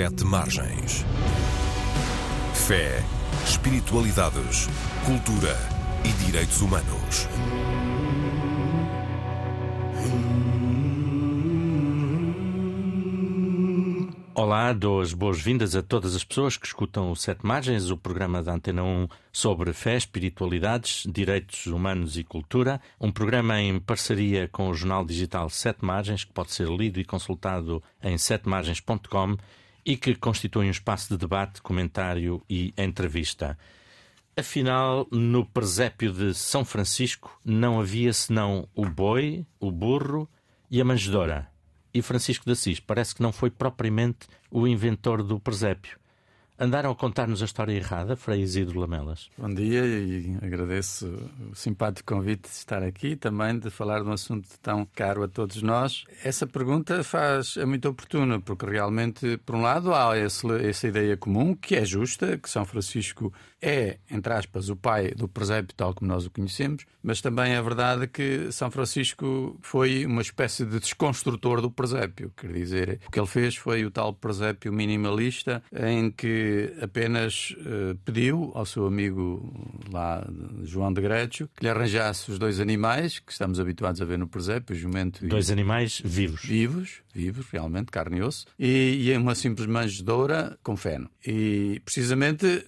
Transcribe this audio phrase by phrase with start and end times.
[0.00, 1.04] Sete Margens.
[2.54, 3.04] Fé,
[3.44, 4.66] espiritualidades,
[5.04, 5.54] cultura
[6.02, 7.28] e direitos humanos.
[14.34, 18.42] Olá, dou as boas-vindas a todas as pessoas que escutam o Sete Margens, o programa
[18.42, 22.80] da Antena 1 sobre fé, espiritualidades, direitos humanos e cultura.
[22.98, 27.04] Um programa em parceria com o jornal digital Sete Margens, que pode ser lido e
[27.04, 29.36] consultado em setemargens.com
[29.84, 33.58] e que constitui um espaço de debate, comentário e entrevista.
[34.36, 40.28] Afinal, no presépio de São Francisco não havia senão o boi, o burro
[40.70, 41.50] e a manjedoura
[41.92, 45.98] e Francisco de Assis parece que não foi propriamente o inventor do presépio.
[46.62, 49.30] Andaram a contar-nos a história errada, Frei Isidro Lamelas?
[49.38, 51.06] Bom dia e agradeço
[51.50, 55.28] o simpático convite de estar aqui também de falar de um assunto tão caro a
[55.28, 56.04] todos nós.
[56.22, 61.16] Essa pergunta faz, é muito oportuna, porque realmente, por um lado, há esse, essa ideia
[61.16, 65.94] comum, que é justa, que São Francisco é, entre aspas, o pai do presépio tal
[65.94, 70.78] como nós o conhecemos, mas também é verdade que São Francisco foi uma espécie de
[70.78, 72.32] desconstrutor do presépio.
[72.36, 77.96] Quer dizer, o que ele fez foi o tal presépio minimalista, em que apenas uh,
[78.04, 79.52] pediu ao seu amigo
[79.90, 80.26] lá,
[80.62, 84.26] João de Grécio, que lhe arranjasse os dois animais que estamos habituados a ver no
[84.26, 85.52] presépio, o jumento Dois e...
[85.52, 86.42] animais vivos.
[86.42, 91.10] Vivos, vivos, realmente, carne e osso, e, e uma simples manjedoura com feno.
[91.26, 92.64] E precisamente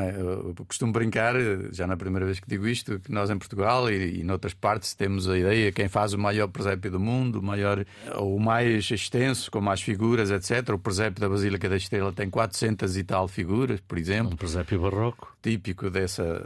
[0.00, 0.18] é?
[0.18, 1.34] Eu costumo brincar,
[1.70, 4.94] já na primeira vez que digo isto, que nós em Portugal e, e noutras partes
[4.94, 8.90] temos a ideia quem faz o maior presépio do mundo, o maior ou o mais
[8.90, 10.70] extenso, com mais figuras, etc.
[10.70, 14.32] O presépio da Basílica da Estrela tem 400 e tal figuras, por exemplo.
[14.32, 15.36] Um presépio barroco.
[15.42, 16.44] Típico dessa,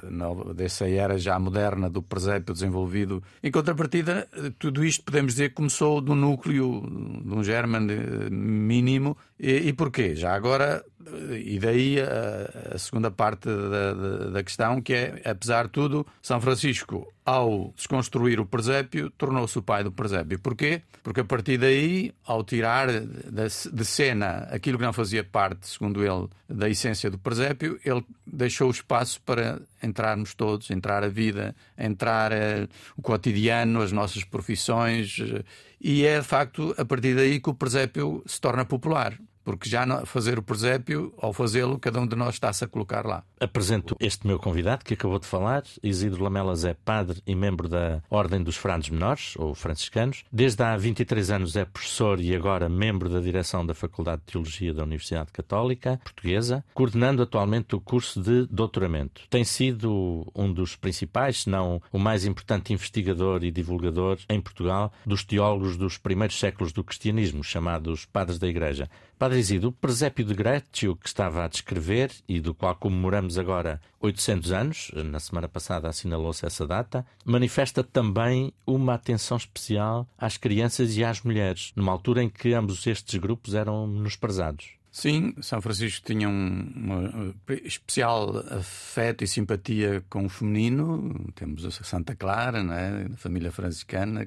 [0.55, 3.23] dessa era já moderna do presépio desenvolvido.
[3.43, 4.29] Em contrapartida,
[4.59, 6.83] tudo isto podemos dizer que começou do núcleo,
[7.25, 7.87] de um germen
[8.31, 9.17] mínimo.
[9.41, 10.15] E, e porquê?
[10.15, 10.85] Já agora
[11.33, 16.07] e daí a, a segunda parte da, da, da, questão, que é, apesar de tudo,
[16.21, 20.39] São Francisco, ao desconstruir o presépio, tornou-se o pai do presépio.
[20.39, 20.83] Porquê?
[21.03, 26.29] Porque a partir daí, ao tirar de, cena aquilo que não fazia parte, segundo ele,
[26.49, 32.69] da essência do presépio, ele deixou espaço para entrarmos todos, entrar a vida, entrar uh,
[32.97, 35.43] o cotidiano, as nossas profissões, uh,
[35.81, 39.19] e é de facto a partir daí que o presépio se torna popular
[39.51, 43.05] porque já não, fazer o presépio, ao fazê-lo, cada um de nós está-se a colocar
[43.05, 43.25] lá.
[43.41, 45.65] Apresento este meu convidado que acabou de falar.
[45.83, 50.25] Isidro Lamelas é padre e membro da Ordem dos Frades Menores, ou franciscanos.
[50.33, 54.73] Desde há 23 anos é professor e agora membro da direção da Faculdade de Teologia
[54.73, 59.23] da Universidade Católica Portuguesa, coordenando atualmente o curso de doutoramento.
[59.29, 64.93] Tem sido um dos principais, se não o mais importante investigador e divulgador em Portugal
[65.05, 68.89] dos teólogos dos primeiros séculos do cristianismo, chamados Padres da Igreja.
[69.21, 73.79] Padre Isidro, o presépio de Grécio que estava a descrever e do qual comemoramos agora
[74.01, 80.97] 800 anos, na semana passada assinalou-se essa data, manifesta também uma atenção especial às crianças
[80.97, 84.71] e às mulheres, numa altura em que ambos estes grupos eram menosprezados.
[84.91, 91.31] Sim, São Francisco tinha um uma, especial afeto e simpatia com o feminino.
[91.35, 94.27] Temos a Santa Clara, né, a família franciscana,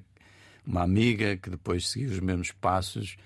[0.63, 3.17] uma amiga que depois seguiu os mesmos passos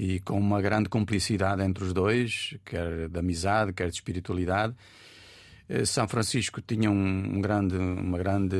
[0.00, 4.74] e com uma grande cumplicidade entre os dois, quer de amizade, quer de espiritualidade.
[5.68, 8.56] Eh, São Francisco tinha um grande, uma grande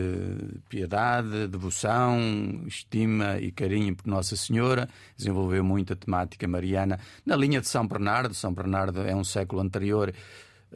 [0.69, 4.87] piedade, devoção, estima e carinho por Nossa Senhora,
[5.17, 8.35] desenvolveu muito a temática mariana na linha de São Bernardo.
[8.35, 10.13] São Bernardo é um século anterior,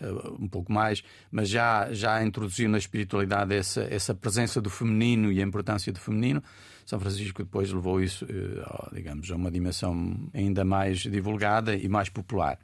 [0.01, 5.31] eh, um pouco mais, mas já, já introduziu na espiritualidade essa, essa presença do feminino
[5.31, 6.43] e a importância do feminino.
[6.87, 12.09] São Francisco depois levou isso, eh, digamos, a uma dimensão ainda mais divulgada e mais
[12.09, 12.59] popular.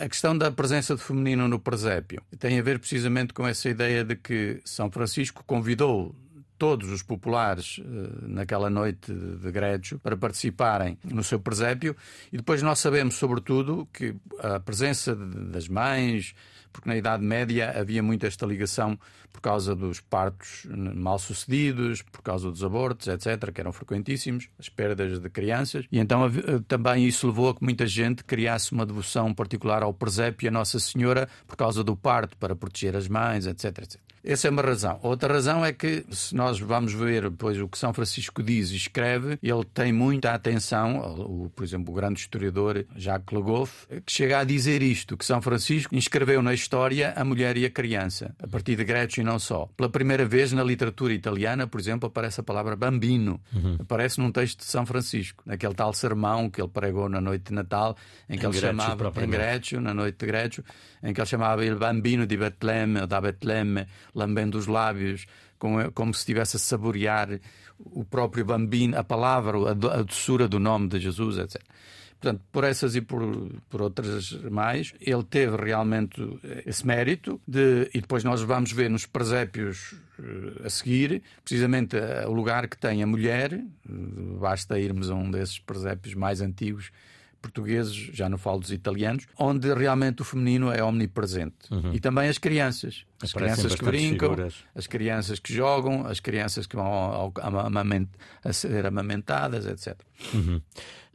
[0.00, 4.04] A questão da presença do feminino no presépio tem a ver precisamente com essa ideia
[4.04, 6.14] de que São Francisco convidou
[6.56, 11.96] todos os populares eh, naquela noite de Grécio para participarem no seu presépio
[12.32, 16.34] e depois nós sabemos sobretudo que a presença das mães
[16.74, 18.98] porque na Idade Média havia muito esta ligação
[19.32, 24.68] por causa dos partos mal sucedidos, por causa dos abortos, etc., que eram frequentíssimos, as
[24.68, 26.20] perdas de crianças, e então
[26.66, 30.50] também isso levou a que muita gente criasse uma devoção particular ao presépio e a
[30.50, 34.03] Nossa Senhora por causa do parto, para proteger as mães, etc., etc.
[34.24, 34.98] Essa é uma razão.
[35.02, 38.76] Outra razão é que, se nós vamos ver depois o que São Francisco diz e
[38.76, 44.10] escreve, ele tem muita atenção, o, por exemplo, o grande historiador Jacques Le Goff, que
[44.10, 48.34] chega a dizer isto, que São Francisco inscreveu na história a mulher e a criança,
[48.42, 49.68] a partir de Grécio e não só.
[49.76, 53.38] Pela primeira vez na literatura italiana, por exemplo, aparece a palavra bambino.
[53.52, 53.76] Uhum.
[53.78, 57.52] Aparece num texto de São Francisco, naquele tal sermão que ele pregou na noite de
[57.52, 57.94] Natal,
[58.28, 60.64] em que em ele chamava em Grécio, na noite de Grécio,
[61.02, 65.26] em que ele chamava il bambino di Betlemme, da Betlemme, lambendo os lábios,
[65.58, 67.40] como, como se estivesse a saborear
[67.78, 71.60] o próprio bambino, a palavra, a, a doçura do nome de Jesus, etc.
[72.24, 73.22] Portanto, por essas e por,
[73.68, 76.22] por outras mais, ele teve realmente
[76.64, 81.96] esse mérito de, e depois nós vamos ver nos presépios eh, a seguir, precisamente
[82.26, 83.62] o lugar que tem a mulher,
[84.40, 86.90] basta irmos a um desses presépios mais antigos
[87.44, 91.70] portugueses, já não falo dos italianos, onde realmente o feminino é omnipresente.
[91.70, 91.92] Uhum.
[91.92, 93.04] E também as crianças.
[93.22, 94.54] As crianças que brincam, figuras.
[94.74, 98.08] as crianças que jogam, as crianças que vão ao, amament,
[98.42, 99.98] a ser amamentadas, etc.
[100.32, 100.60] Uhum.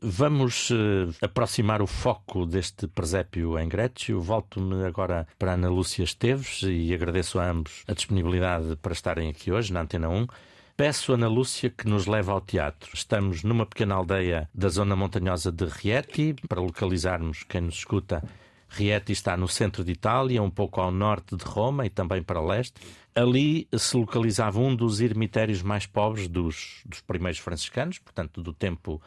[0.02, 4.22] Vamos uh, aproximar o foco deste presépio em Grécio.
[4.22, 9.52] Volto-me agora para Ana Lúcia Esteves e agradeço a ambos a disponibilidade para estarem aqui
[9.52, 10.28] hoje na Antena 1.
[10.80, 12.92] Peço a Ana Lúcia que nos leve ao teatro.
[12.94, 16.34] Estamos numa pequena aldeia da zona montanhosa de Rieti.
[16.48, 18.24] Para localizarmos quem nos escuta,
[18.70, 22.40] Rieti está no centro de Itália, um pouco ao norte de Roma e também para
[22.40, 22.76] leste.
[23.14, 29.02] Ali se localizava um dos ermitérios mais pobres dos, dos primeiros franciscanos, portanto, do tempo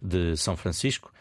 [0.00, 1.12] de São Francisco.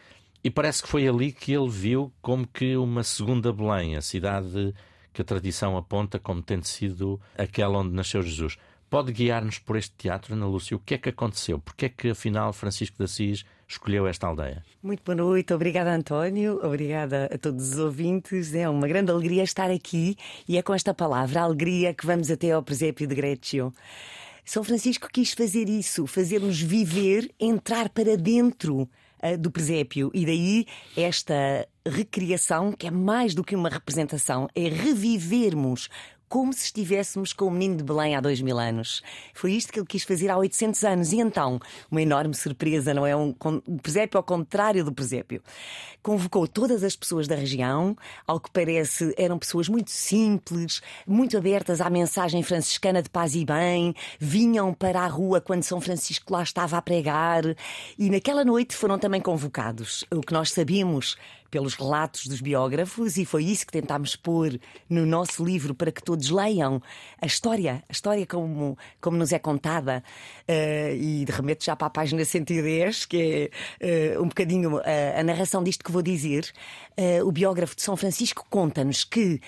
[0.43, 4.71] E parece que foi ali que ele viu como que uma segunda Belém, a cidade
[5.11, 8.55] que a tradição aponta como tendo sido aquela onde nasceu Jesus.
[8.89, 10.77] Pode guiar-nos por este teatro, Ana Lúcia?
[10.77, 11.59] O que é que aconteceu?
[11.59, 14.63] Porquê é que, afinal, Francisco de Assis escolheu esta aldeia?
[14.81, 18.53] Muito boa noite, obrigada, António, obrigada a todos os ouvintes.
[18.53, 20.15] É uma grande alegria estar aqui
[20.47, 23.73] e é com esta palavra, alegria, que vamos até ao presépio de Grécio.
[24.45, 30.11] São Francisco quis fazer isso, fazer-nos viver, entrar para dentro uh, do presépio.
[30.13, 35.89] E daí esta recriação, que é mais do que uma representação, é revivermos
[36.27, 39.01] como se estivéssemos com o menino de Belém há dois mil anos.
[39.33, 41.11] Foi isto que ele quis fazer há 800 anos.
[41.13, 43.15] E então, uma enorme surpresa, não é?
[43.15, 43.33] Um,
[43.67, 45.41] um presépio ao contrário do presépio.
[46.01, 47.95] Convocou todas as pessoas da região,
[48.27, 53.45] ao que parece eram pessoas muito simples, muito abertas à mensagem franciscana de paz e
[53.45, 57.43] bem, vinham para a rua quando São Francisco lá estava a pregar.
[57.97, 60.03] E naquela noite foram também convocados.
[60.11, 61.17] O que nós sabemos
[61.49, 64.59] pelos relatos dos biógrafos, e foi isso que tentámos pôr
[64.89, 66.81] no nosso livro para que todos leiam
[67.21, 70.03] a história, a história como, como nos é contada.
[70.47, 74.83] Uh, e remeto já para a página 110, que é uh, um bocadinho uh,
[75.19, 76.51] a narração disto que vou dizer.
[77.25, 79.41] o biógrafo de São Francisco conta-nos que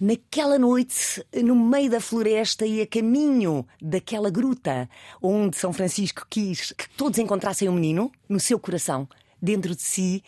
[0.00, 4.88] naquela noite, no meio da floresta e a caminho daquela gruta
[5.22, 9.08] onde São Francisco quis que todos encontrassem um menino no seu coração,
[9.40, 10.24] dentro de si,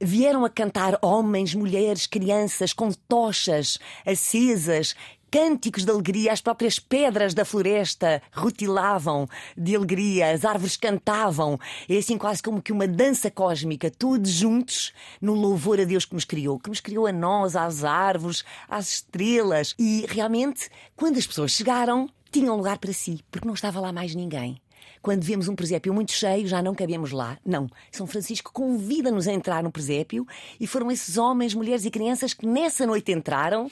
[0.00, 4.94] vieram a cantar homens, mulheres, crianças com tochas acesas,
[5.30, 11.58] cânticos de alegria, as próprias pedras da floresta rutilavam de alegria, as árvores cantavam.
[11.88, 16.14] É assim quase como que uma dança cósmica, todos juntos no louvor a Deus que
[16.14, 19.74] nos criou, que nos criou a nós, às árvores, às estrelas.
[19.78, 24.14] E realmente, quando as pessoas chegaram, tinham lugar para si, porque não estava lá mais
[24.14, 24.60] ninguém.
[25.02, 27.38] Quando vemos um presépio muito cheio, já não cabemos lá.
[27.44, 27.68] Não.
[27.90, 30.26] São Francisco convida-nos a entrar no presépio
[30.58, 33.70] e foram esses homens, mulheres e crianças que nessa noite entraram,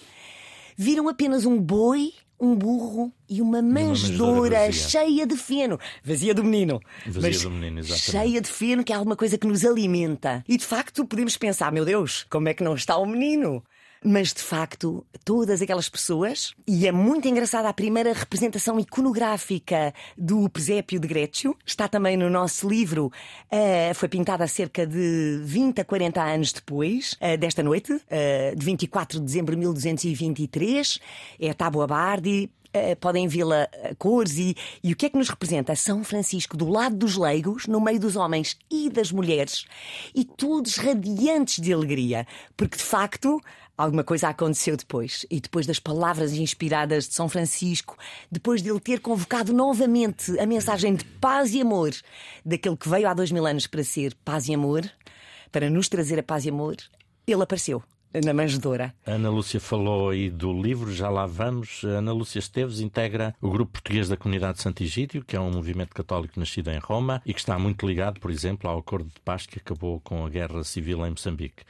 [0.76, 5.78] viram apenas um boi um burro e uma manjedoura cheia de feno.
[6.04, 6.80] Vazia do menino.
[7.06, 8.11] Vazia do menino, exatamente.
[8.11, 10.44] Cheia de feno, que é alguma coisa que nos alimenta.
[10.47, 13.64] E de facto podemos pensar: meu Deus, como é que não está o menino?
[14.02, 20.49] Mas de facto, todas aquelas pessoas, e é muito engraçada a primeira representação iconográfica do
[20.49, 25.85] presépio de Grécio, está também no nosso livro, uh, foi pintada cerca de 20 a
[25.85, 31.00] 40 anos depois uh, desta noite, uh, de 24 de dezembro de 1223,
[31.40, 32.50] é a Tábua Bardi,
[33.00, 35.75] podem vê-la a cores e, e o que é que nos representa?
[35.75, 39.64] São Francisco do lado dos leigos, no meio dos homens e das mulheres,
[40.14, 42.26] e todos radiantes de alegria,
[42.57, 43.40] porque de facto
[43.78, 45.25] alguma coisa aconteceu depois.
[45.30, 47.97] E depois das palavras inspiradas de São Francisco,
[48.30, 51.92] depois de ele ter convocado novamente a mensagem de paz e amor,
[52.44, 54.82] daquele que veio há dois mil anos para ser paz e amor,
[55.52, 56.76] para nos trazer a paz e amor,
[57.26, 57.82] ele apareceu.
[58.25, 58.94] Na manjedoura.
[59.06, 61.85] Ana Lúcia falou aí do livro, já lá vamos.
[61.85, 65.50] Ana Lúcia Esteves integra o Grupo Português da Comunidade de Santo Egídio, que é um
[65.50, 69.20] movimento católico nascido em Roma e que está muito ligado, por exemplo, ao acordo de
[69.20, 71.62] paz que acabou com a guerra civil em Moçambique.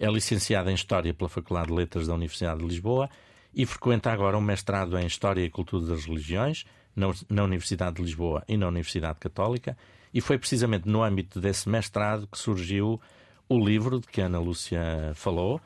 [0.00, 3.10] É licenciada em História pela Faculdade de Letras da Universidade de Lisboa
[3.54, 6.64] e frequenta agora um mestrado em História e Cultura das Religiões
[6.96, 9.76] na Universidade de Lisboa e na Universidade Católica.
[10.14, 12.98] E foi precisamente no âmbito desse mestrado que surgiu
[13.46, 15.60] o livro de que a Ana Lúcia falou,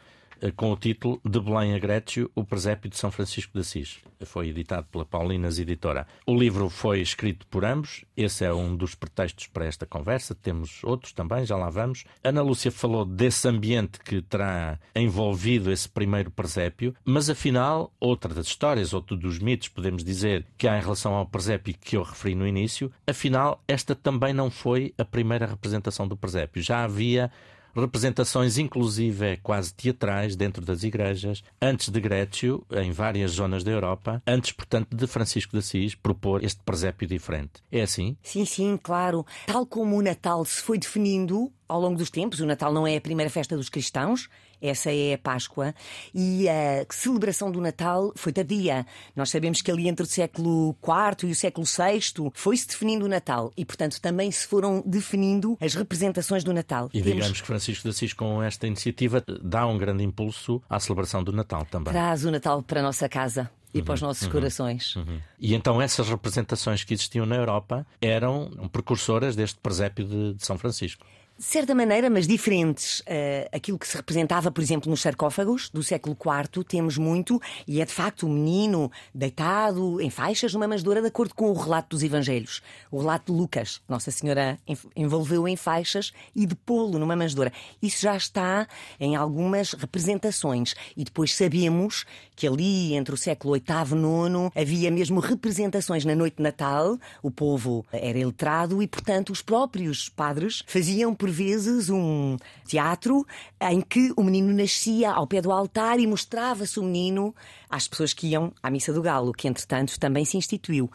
[0.56, 3.98] com o título De Belém a Grécio, o presépio de São Francisco de Assis.
[4.24, 6.06] Foi editado pela Paulinas Editora.
[6.26, 10.82] O livro foi escrito por ambos, esse é um dos pretextos para esta conversa, temos
[10.82, 12.04] outros também, já lá vamos.
[12.22, 18.46] Ana Lúcia falou desse ambiente que terá envolvido esse primeiro presépio, mas afinal, outra das
[18.46, 22.34] histórias, outro dos mitos, podemos dizer, que há em relação ao presépio que eu referi
[22.34, 26.62] no início, afinal, esta também não foi a primeira representação do presépio.
[26.62, 27.30] Já havia
[27.74, 34.22] representações, inclusive quase teatrais, dentro das igrejas, antes de Grécio, em várias zonas da Europa,
[34.26, 37.62] antes, portanto, de Francisco de Assis propor este presépio diferente.
[37.70, 38.16] É assim?
[38.22, 39.26] Sim, sim, claro.
[39.46, 42.96] Tal como o Natal se foi definindo ao longo dos tempos, o Natal não é
[42.96, 44.28] a primeira festa dos cristãos,
[44.64, 45.74] essa é a Páscoa,
[46.14, 48.86] e a celebração do Natal foi tardia.
[49.14, 53.08] Nós sabemos que ali entre o século IV e o século VI foi-se definindo o
[53.08, 56.88] Natal e, portanto, também se foram definindo as representações do Natal.
[56.94, 57.12] E Temos...
[57.12, 61.32] digamos que Francisco de Assis, com esta iniciativa, dá um grande impulso à celebração do
[61.32, 61.92] Natal também.
[61.92, 64.96] Traz o Natal para a nossa casa e uhum, para os nossos uhum, corações.
[64.96, 65.20] Uhum.
[65.38, 70.56] E então essas representações que existiam na Europa eram precursoras deste presépio de, de São
[70.56, 71.04] Francisco.
[71.36, 73.00] De certa maneira, mas diferentes.
[73.00, 77.80] Uh, aquilo que se representava, por exemplo, nos sarcófagos do século IV, temos muito, e
[77.80, 81.52] é de facto o um menino deitado em faixas numa manjedoura, de acordo com o
[81.52, 82.62] relato dos Evangelhos.
[82.88, 84.60] O relato de Lucas, Nossa Senhora
[84.94, 87.52] envolveu em faixas e de polo numa manjedoura.
[87.82, 88.68] Isso já está
[89.00, 90.76] em algumas representações.
[90.96, 96.14] E depois sabemos que ali, entre o século VIII e IX, havia mesmo representações na
[96.14, 96.96] noite de Natal.
[97.20, 103.26] O povo era iletrado e, portanto, os próprios padres faziam por vezes um teatro
[103.58, 107.34] em que o menino nascia ao pé do altar e mostrava-se o menino
[107.70, 110.90] às pessoas que iam à Missa do Galo, que entretanto também se instituiu.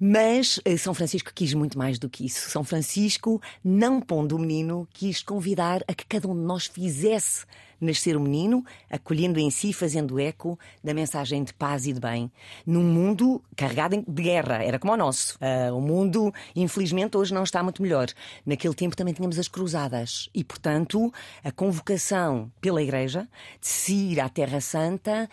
[0.00, 2.50] Mas eh, São Francisco quis muito mais do que isso.
[2.50, 7.46] São Francisco, não pondo o menino, quis convidar a que cada um de nós fizesse
[7.80, 12.30] nascer o menino, acolhendo em si, fazendo eco da mensagem de paz e de bem,
[12.66, 14.62] num mundo carregado de guerra.
[14.62, 15.36] Era como o nosso.
[15.36, 18.08] Uh, o mundo, infelizmente, hoje não está muito melhor.
[18.44, 23.28] Naquele tempo também tínhamos as cruzadas e, portanto, a convocação pela Igreja
[23.60, 25.28] de se ir à Terra Santa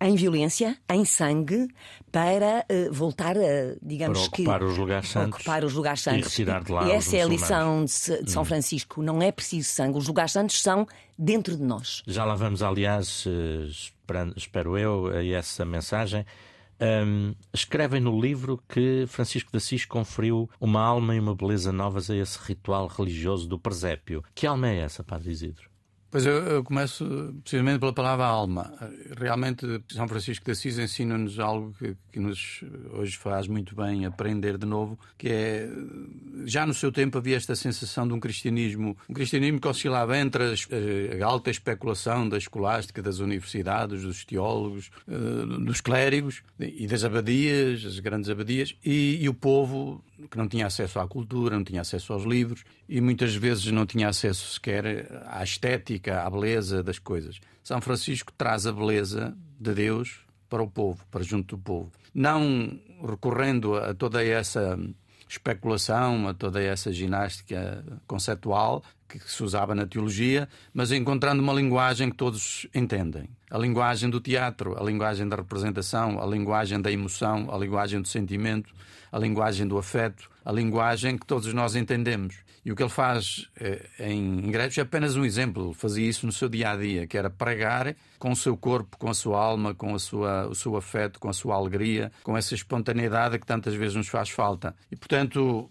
[0.00, 1.68] em violência, em sangue,
[2.10, 4.64] para uh, voltar a, digamos para ocupar que.
[4.64, 6.26] Os lugares santos ocupar os lugares santos.
[6.26, 6.86] E retirar de lá.
[6.86, 8.46] E essa é a lição de, de São hum.
[8.46, 9.02] Francisco.
[9.02, 9.98] Não é preciso sangue.
[9.98, 10.86] Os lugares santos são
[11.18, 12.02] dentro de nós.
[12.06, 13.68] Já lá vamos, aliás, eh,
[14.36, 16.24] espero eu, a essa mensagem.
[16.82, 22.08] Um, escrevem no livro que Francisco de Assis conferiu uma alma e uma beleza novas
[22.08, 24.24] a esse ritual religioso do presépio.
[24.34, 25.68] Que alma é essa, Padre Isidro?
[26.10, 28.72] Pois eu, eu, começo precisamente pela palavra alma.
[29.16, 34.58] Realmente, São Francisco de Assis ensina-nos algo que, que, nos hoje faz muito bem aprender
[34.58, 35.68] de novo, que é
[36.44, 40.42] já no seu tempo havia esta sensação de um cristianismo, um cristianismo que oscilava entre
[40.42, 47.04] a, a alta especulação da escolástica, das universidades, dos teólogos, uh, dos clérigos e das
[47.04, 51.64] abadias, as grandes abadias, e, e o povo que não tinha acesso à cultura, não
[51.64, 56.82] tinha acesso aos livros e muitas vezes não tinha acesso sequer à estética, à beleza
[56.82, 57.40] das coisas.
[57.62, 61.92] São Francisco traz a beleza de Deus para o povo, para junto do povo.
[62.12, 64.78] Não recorrendo a toda essa
[65.28, 72.10] especulação, a toda essa ginástica conceptual que se usava na teologia, mas encontrando uma linguagem
[72.10, 73.28] que todos entendem.
[73.50, 78.08] A linguagem do teatro, a linguagem da representação, a linguagem da emoção, a linguagem do
[78.08, 78.72] sentimento,
[79.10, 82.36] a linguagem do afeto, a linguagem que todos nós entendemos.
[82.64, 85.68] E o que ele faz eh, em ingressos é apenas um exemplo.
[85.68, 88.98] Ele fazia isso no seu dia a dia, que era pregar com o seu corpo,
[88.98, 92.36] com a sua alma, com a sua, o seu afeto, com a sua alegria, com
[92.36, 94.74] essa espontaneidade que tantas vezes nos faz falta.
[94.92, 95.70] E, portanto,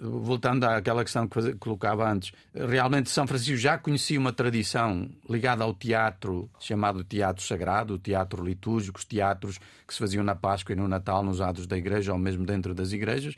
[0.00, 5.74] voltando àquela questão que colocava antes, realmente São Francisco já conhecia uma tradição ligada ao
[5.74, 10.76] teatro, chamado teatro sagrado, o teatro litúrgico, os teatros que se faziam na Páscoa e
[10.76, 13.34] no Natal nos atos da igreja ou mesmo dentro das igrejas,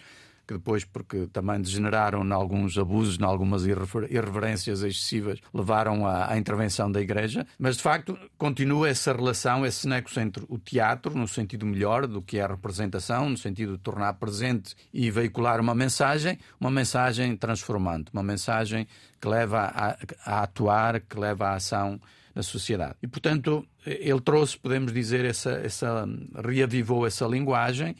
[0.47, 6.39] que depois, porque também degeneraram em alguns abusos, em algumas irreverências excessivas, levaram à, à,
[6.39, 7.47] intervenção da Igreja.
[7.59, 12.21] Mas, de facto, continua essa relação, esse nexo entre o teatro, no sentido melhor do
[12.21, 17.37] que é a representação, no sentido de tornar presente e veicular uma mensagem, uma mensagem
[17.37, 18.87] transformante, uma mensagem
[19.21, 22.01] que leva a, a atuar, que leva à ação
[22.35, 22.97] na sociedade.
[23.03, 26.09] E, portanto, ele trouxe, podemos dizer, essa, essa
[26.43, 27.95] reavivou essa linguagem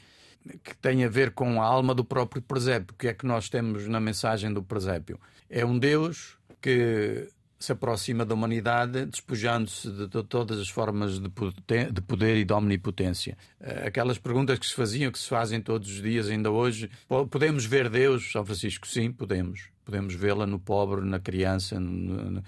[0.63, 2.93] que tem a ver com a alma do próprio presépio.
[2.93, 5.19] O que é que nós temos na mensagem do presépio?
[5.49, 7.27] É um Deus que
[7.63, 12.43] se aproxima da humanidade, despojando-se de, de, todas as formas de poder, de poder, e
[12.43, 13.37] de omnipotência.
[13.61, 16.89] Eh, aquelas perguntas que se faziam, que se fazem todos os dias, ainda hoje.
[17.07, 18.85] Podemos ver Deus, São Francisco?
[18.85, 19.69] Sim, podemos.
[19.85, 22.43] Podemos vê-la no pobre, na criança, no,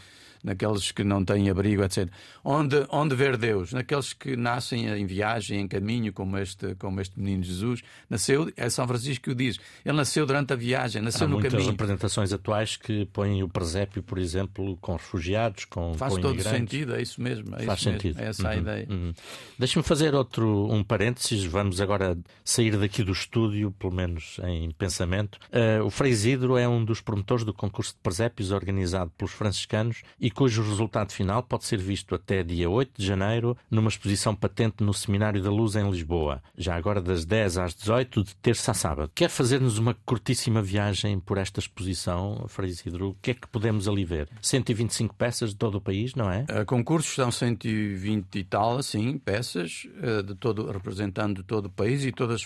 [0.45, 2.07] naqueles que não têm abrigo, etc.
[2.43, 3.73] Onde, onde ver Deus?
[3.73, 7.81] Naqueles que nascem em viagem, em caminho, como este, como este menino Jesus.
[8.09, 11.33] Nasceu, é São Francisco que o diz, ele nasceu durante a viagem, nasceu Há no
[11.35, 11.71] muitas caminho.
[11.71, 16.59] representações atuais que põem o presépio, por exemplo, com refugiados, com Faz com todo imigrantes.
[16.59, 17.55] sentido, é isso mesmo.
[17.55, 18.15] É Faz isso sentido.
[18.15, 18.87] Mesmo, é essa a Uhum, ideia.
[18.89, 19.13] uhum.
[19.57, 21.43] Deixa-me fazer outro um parênteses.
[21.45, 25.39] Vamos agora sair daqui do estúdio, pelo menos em pensamento.
[25.51, 30.03] Uh, o Frei Isidro é um dos promotores do concurso de presépios organizado pelos franciscanos
[30.19, 34.83] e cujo resultado final pode ser visto até dia 8 de janeiro numa exposição patente
[34.83, 38.73] no Seminário da Luz em Lisboa, já agora das 10 às 18, de terça a
[38.73, 39.11] sábado.
[39.15, 43.09] Quer fazer-nos uma curtíssima viagem por esta exposição, Frei Isidro?
[43.09, 44.27] O que é que podemos ali ver?
[44.41, 46.45] 125 peças de todo o país, não é?
[46.49, 52.03] A concursos são 120 e tal, assim, peças, eh, de todo, representando todo o país
[52.03, 52.45] e todas,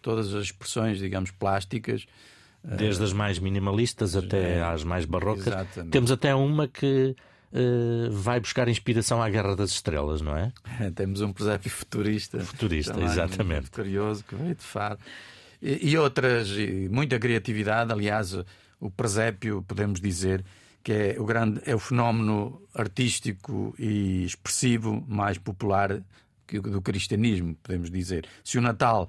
[0.00, 2.06] todas as expressões, digamos, plásticas.
[2.66, 5.46] Desde as mais minimalistas até às mais barrocas.
[5.46, 5.92] Exatamente.
[5.92, 7.14] Temos até uma que
[7.52, 10.52] eh, vai buscar inspiração à Guerra das Estrelas, não é?
[10.94, 12.40] Temos um presépio futurista.
[12.40, 13.70] Futurista, também, exatamente.
[13.70, 14.98] Curioso, que veio de Faro.
[15.62, 17.92] E, e outras, e muita criatividade.
[17.92, 18.36] Aliás,
[18.80, 20.44] o presépio, podemos dizer,
[20.82, 26.02] que é o, grande, é o fenómeno artístico e expressivo mais popular
[26.52, 28.26] do cristianismo, podemos dizer.
[28.44, 29.08] Se o Natal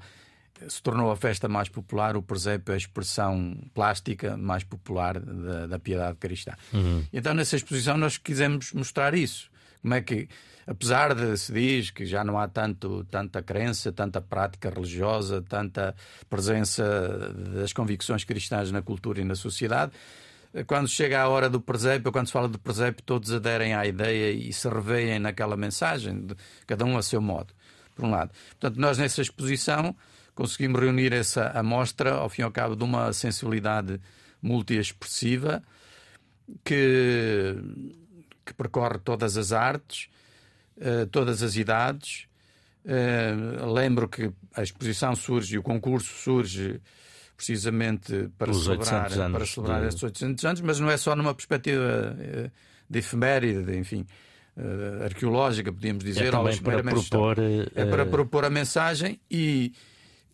[0.67, 5.67] se tornou a festa mais popular, o presépio é a expressão plástica mais popular da,
[5.67, 6.53] da piedade cristã.
[6.73, 7.03] Uhum.
[7.13, 9.49] Então, nessa exposição, nós quisemos mostrar isso.
[9.81, 10.27] Como é que,
[10.65, 15.95] apesar de se diz que já não há tanto, tanta crença, tanta prática religiosa, tanta
[16.29, 19.91] presença das convicções cristãs na cultura e na sociedade,
[20.65, 24.31] quando chega a hora do presépio, quando se fala do presépio, todos aderem à ideia
[24.31, 26.35] e se reveem naquela mensagem, de,
[26.65, 27.53] cada um a seu modo,
[27.95, 28.31] por um lado.
[28.59, 29.95] Portanto, nós nessa exposição
[30.37, 33.99] conseguimos reunir essa amostra, ao fim e ao cabo, de uma sensibilidade
[34.41, 35.63] multiexpressiva
[36.63, 37.55] que,
[38.45, 40.07] que percorre todas as artes,
[40.77, 42.27] uh, todas as idades.
[42.85, 46.79] Uh, lembro que a exposição surge e o concurso surge
[47.35, 50.97] precisamente para Os celebrar, 800 anos para celebrar de- estes 800 anos, mas não é
[50.97, 52.49] só numa perspectiva eh,
[52.89, 54.07] de efeméride, de, enfim,
[54.57, 56.25] eh, arqueológica, podíamos dizer.
[56.25, 57.37] É também para propor.
[57.75, 59.71] É para eh, propor a mensagem e,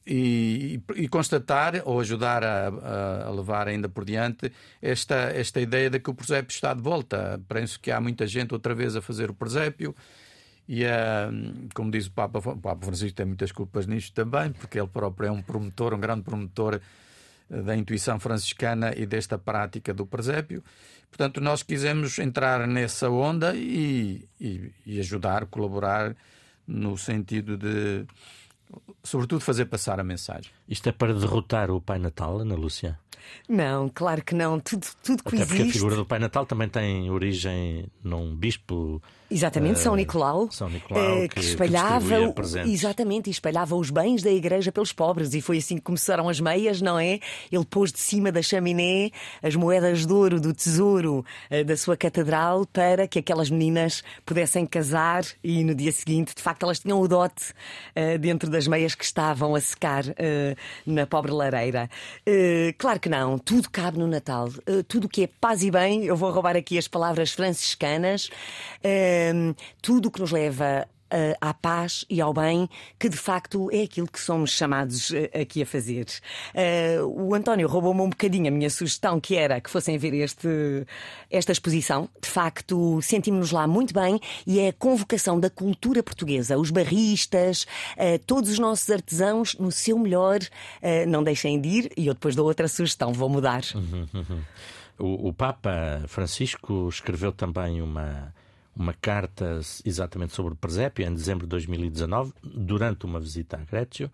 [0.05, 2.67] e, e constatar ou ajudar a,
[3.27, 7.41] a- levar ainda por diante esta, esta ideia de que o presépio está de volta.
[7.47, 9.95] Penso que há muita gente outra vez a fazer o presépio.
[10.67, 11.29] E, ah,
[11.73, 15.27] como diz o Papa, o Papa Francisco tem muitas culpas nisto também, porque ele próprio
[15.27, 16.79] é um promotor, um grande promotor
[17.51, 20.63] eh, da intuição franciscana e desta prática do presépio.
[21.09, 26.15] Portanto, nós quisemos entrar nessa onda e, e- e ajudar, colaborar
[26.65, 28.05] no sentido de,
[29.03, 30.51] sobretudo, fazer passar a mensagem.
[30.67, 32.99] Isto é para derrotar o Pai Natal, Ana Lúcia?
[33.47, 34.59] Não, claro que não.
[34.59, 35.73] Tudo, tudo que Até porque a existe.
[35.73, 39.01] figura do Pai Natal também tem origem num bispo
[39.34, 42.15] Exatamente, São eh, Nicolau, São Nicolau, eh, que- que espalhava
[42.69, 46.82] exatamente, espalhava os bens da igreja pelos pobres, e foi assim que começaram as meias,
[46.82, 47.19] não é?
[47.52, 49.10] Ele pôs de cima da chaminé
[49.41, 54.65] as moedas de ouro do tesouro eh, da sua catedral para que aquelas meninas pudessem
[54.65, 57.54] casar e no dia seguinte, de facto, elas tinham o dote
[57.96, 60.04] eh, dentro das meias que estavam a secar
[60.86, 61.89] na pobre lareira.
[62.78, 64.50] Claro que não, tudo cabe no Natal,
[64.88, 68.30] tudo o que é paz e bem, eu vou roubar aqui as palavras franciscanas,
[69.31, 73.69] eh, tudo o que nos leva eh, à paz e ao bem, que de facto
[73.71, 76.07] é aquilo que somos chamados eh, aqui a fazer.
[76.55, 80.47] Eh, o António roubou-me um bocadinho a minha sugestão, que era que fossem ver este,
[81.29, 82.09] esta exposição.
[82.19, 87.67] De facto, sentimos-nos lá muito bem e é a convocação da cultura portuguesa, os barristas,
[88.25, 90.39] todos os nossos artesãos no seu melhor.
[91.07, 93.62] Não deixem de ir e eu depois dou outra sugestão, vou mudar.
[94.97, 98.33] O, o Papa Francisco escreveu também uma,
[98.75, 104.12] uma carta exatamente sobre presépio em dezembro de 2019, durante uma visita a Grécio.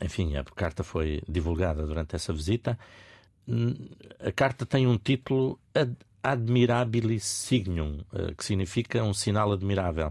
[0.00, 2.78] Enfim, a carta foi divulgada durante essa visita.
[3.46, 3.74] Hum,
[4.20, 10.10] A carta tem um título Ad Admirabilis Signum, eh, que significa um sinal admirável.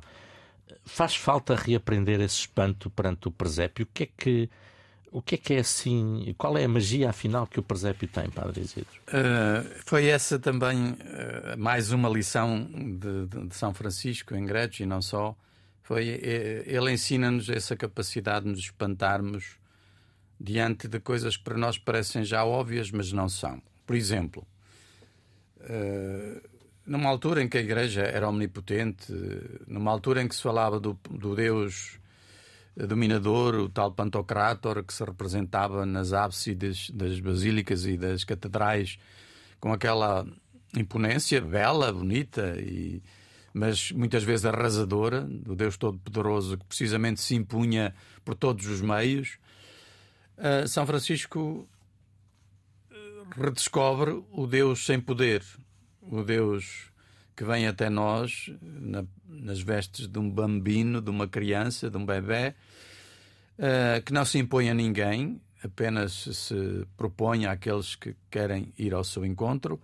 [0.86, 3.84] Faz falta reaprender esse espanto perante o presépio?
[3.86, 4.50] O que é que,
[5.18, 6.34] o que, é, que é assim?
[6.38, 8.88] Qual é a magia, afinal, que o presépio tem, Padre Isidro?
[9.08, 14.84] Uh, foi essa também uh, mais uma lição de, de- de São Francisco em Grécio
[14.84, 15.36] e não só.
[15.82, 19.56] Foi, eh, ele ensina-nos essa capacidade de nos espantarmos
[20.40, 23.62] diante de coisas que para nós parecem já óbvias, mas não são.
[23.86, 24.46] Por exemplo,
[26.86, 29.12] numa altura em que a Igreja era omnipotente,
[29.66, 31.98] numa altura em que se falava do, do Deus
[32.86, 39.00] dominador, o tal Pantocrator, que se representava nas ábsides das basílicas e das catedrais
[39.60, 40.26] com aquela
[40.76, 43.02] imponência bela, bonita, e,
[43.54, 49.40] mas muitas vezes arrasadora, do Deus Todo-Poderoso que precisamente se impunha por todos os meios.
[50.38, 51.68] Uh, São Francisco
[53.36, 55.44] redescobre o Deus sem poder,
[56.02, 56.92] o Deus
[57.38, 62.04] que vem até nós na, nas vestes de um bambino, de uma criança, de um
[62.04, 62.56] bebê,
[63.60, 69.04] uh, que não se impõe a ninguém, apenas se propõe àqueles que querem ir ao
[69.04, 69.80] seu encontro,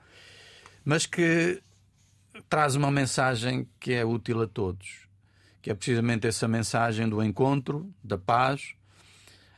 [0.84, 1.62] mas que
[2.50, 5.08] traz uma mensagem que é útil a todos,
[5.62, 8.74] que é precisamente essa mensagem do encontro, da paz,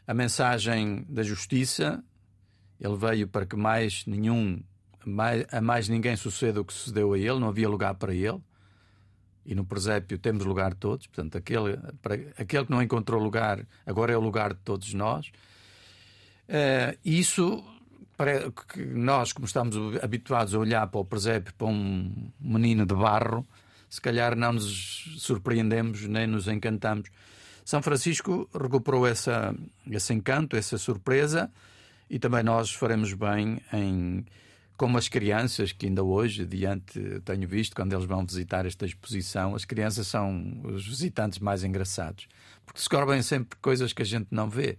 [0.06, 2.04] a mensagem da justiça.
[2.78, 4.62] Ele veio para que mais nenhum
[5.06, 8.42] mais, a mais ninguém suceda o que sucedeu a ele, não havia lugar para ele.
[9.46, 14.12] E no presépio temos lugar todos, portanto, aquele, para, aquele que não encontrou lugar, agora
[14.12, 15.28] é o lugar de todos nós.
[16.50, 17.64] Uh, isso,
[18.18, 22.96] para, que nós, como estamos habituados a olhar para o presépio, para um menino de
[22.96, 23.46] barro,
[23.88, 27.10] se calhar não nos surpreendemos nem nos encantamos.
[27.64, 29.56] São Francisco recuperou essa,
[29.90, 31.52] esse encanto, essa surpresa,
[32.10, 34.26] e também nós faremos bem em
[34.78, 39.56] como as crianças, que ainda hoje, diante, tenho visto quando eles vão visitar esta exposição,
[39.56, 42.28] as crianças são os visitantes mais engraçados,
[42.66, 44.78] porque descobrem sempre coisas que a gente não vê.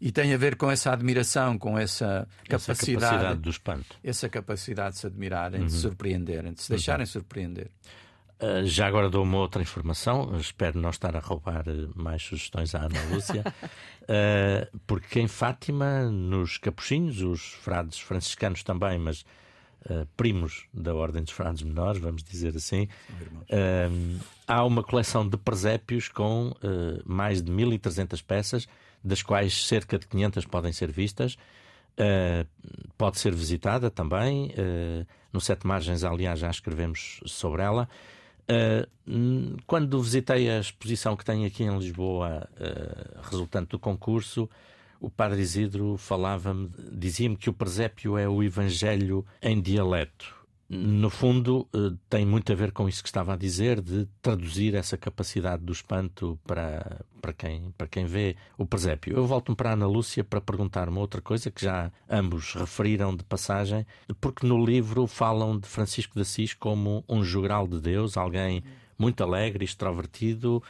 [0.00, 3.96] E tem a ver com essa admiração, com essa capacidade, essa capacidade do espanto.
[4.02, 5.66] Essa capacidade de se admirarem, uhum.
[5.66, 7.06] de se surpreenderem, de se deixarem uhum.
[7.06, 7.70] surpreender.
[8.40, 12.74] Uh, já agora dou uma outra informação, espero não estar a roubar eh, mais sugestões
[12.74, 19.26] à Ana Lúcia, uh, porque em Fátima, nos Capuchinhos, os frades franciscanos também, mas
[19.90, 22.88] uh, primos da Ordem dos Frades Menores, vamos dizer assim,
[24.48, 26.54] há uma coleção de presépios com
[27.04, 28.66] mais de 1300 peças,
[29.04, 31.36] das quais cerca de 500 podem ser vistas.
[32.96, 34.54] pode ser visitada também.
[35.32, 37.88] no Sete Margens, aliás, já escrevemos sobre ela.
[38.50, 44.50] Uh, quando visitei a exposição que tem aqui em Lisboa, uh, resultante do concurso,
[45.00, 50.39] o padre Isidro falava-me, dizia-me que o presépio é o evangelho em dialeto
[50.72, 54.76] no fundo, eh, tem muito a ver com isso que estava a dizer, de traduzir
[54.76, 59.16] essa capacidade do espanto para, para, quem, para quem vê o presépio.
[59.16, 63.16] Eu volto-me para a Ana Lúcia para perguntar uma outra coisa que já ambos referiram
[63.16, 63.84] de passagem,
[64.20, 68.62] porque no livro falam de Francisco de Assis como um jogral de Deus, alguém
[68.96, 70.62] muito alegre, extrovertido,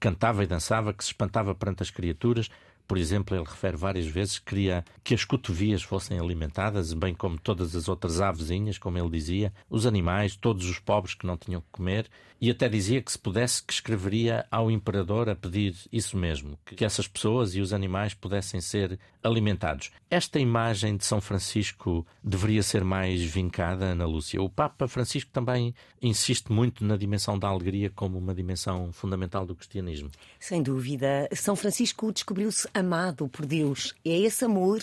[0.00, 2.50] cantava e dançava, que se espantava perante as criaturas.
[2.86, 7.38] Por exemplo, ele refere várias vezes que queria que as cotovias fossem alimentadas, bem como
[7.38, 11.60] todas as outras avezinhas, como ele dizia, os animais, todos os pobres que não tinham
[11.60, 16.14] que comer, e até dizia que se pudesse que escreveria ao imperador a pedir isso
[16.16, 19.90] mesmo, que essas pessoas e os animais pudessem ser alimentados.
[20.10, 24.42] Esta imagem de São Francisco deveria ser mais vincada, Ana Lúcia.
[24.42, 29.56] O Papa Francisco também insiste muito na dimensão da alegria como uma dimensão fundamental do
[29.56, 30.10] cristianismo.
[30.38, 31.26] Sem dúvida.
[31.32, 33.94] São Francisco descobriu-se amado por Deus.
[34.04, 34.82] É esse amor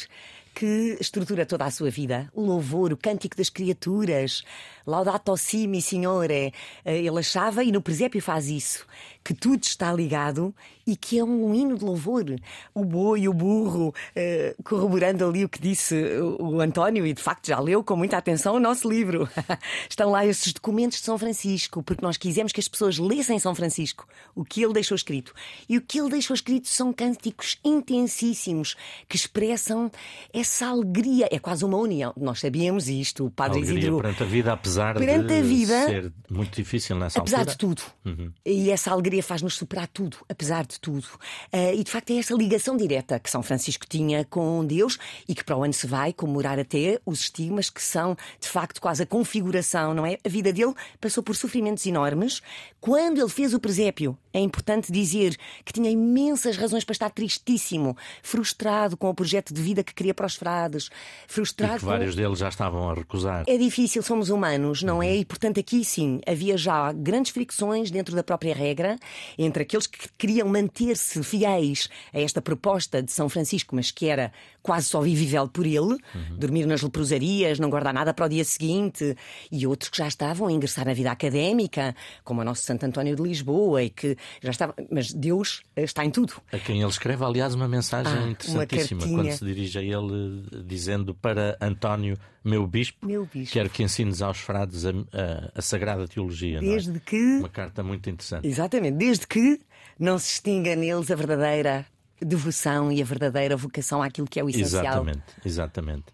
[0.54, 2.30] que estrutura toda a sua vida.
[2.34, 4.44] O louvor, o cântico das criaturas,
[4.86, 6.54] Laudato si, mi signore.
[6.84, 8.86] Eh, ele achava, e no presépio faz isso,
[9.24, 10.54] que tudo está ligado
[10.86, 12.26] e que é um hino de louvor.
[12.74, 15.96] O boi, o burro, eh, corroborando ali o que disse
[16.40, 19.30] o António, e de facto já leu com muita atenção o nosso livro.
[19.90, 23.54] Estão lá esses documentos de São Francisco, porque nós quisemos que as pessoas lessem São
[23.54, 25.34] Francisco, o que ele deixou escrito.
[25.70, 28.76] E o que ele deixou escrito são cânticos intensíssimos
[29.08, 29.92] que expressam
[30.34, 31.28] essa alegria.
[31.32, 32.14] É quase uma união.
[32.18, 33.98] Nós sabíamos isto, o Padre alegria Isidro.
[33.98, 37.52] perante a vida, apesar perante de a vida, ser muito difícil nessa apesar altura.
[37.52, 37.82] de tudo.
[38.06, 38.32] Uhum.
[38.46, 41.08] E essa alegria faz-nos superar tudo, apesar de tudo.
[41.54, 45.36] Uh, e de facto é essa ligação direta que São Francisco tinha com Deus e
[45.36, 49.04] que para o ano se vai comemorar até os estigmas que são de facto quase
[49.04, 50.18] a configuração, não é?
[50.24, 52.42] A vida dele passou por sofrimentos enormes.
[52.80, 57.96] Quando ele fez o presépio, é importante dizer que tinha imensas razões para estar tristíssimo,
[58.24, 60.90] frustrado com o projeto de vida que queria para os frades,
[61.28, 61.76] frustrado.
[61.76, 62.22] E que vários com...
[62.22, 63.44] deles já estavam a recusar.
[63.48, 65.16] É difícil, somos humanos, não é?
[65.18, 68.98] E portanto aqui sim havia já grandes fricções dentro da própria regra
[69.38, 74.32] entre aqueles que queriam manter-se fiéis a esta proposta de São Francisco, mas que era
[74.62, 76.38] quase só vivível por ele, uhum.
[76.38, 79.16] dormir nas leprosarias, não guardar nada para o dia seguinte,
[79.52, 83.16] e outros que já estavam a ingressar na vida académica, como o nosso Santo António
[83.16, 86.34] de Lisboa, e que já estava, mas Deus eh, está em tudo.
[86.52, 91.14] A quem ele escreve, aliás, uma mensagem Ah, interessantíssima quando se dirige a ele dizendo
[91.16, 93.54] para António, meu bispo, Meu bispo.
[93.54, 96.62] quero que ensines aos frades a, a- a sagrada teologia.
[96.62, 96.72] não é?
[96.72, 97.18] Desde que.
[97.38, 98.48] Uma carta muito interessante.
[98.48, 99.60] Exatamente, desde que
[100.00, 101.86] não se extinga neles a verdadeira
[102.22, 104.84] devoção e a verdadeira vocação àquilo que é o essencial.
[104.84, 106.06] Exatamente, exatamente.